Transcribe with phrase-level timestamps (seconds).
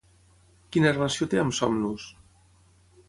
[0.75, 2.11] Quina relació té amb Somnus?